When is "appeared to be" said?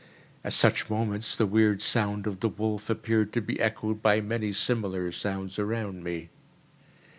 2.89-3.59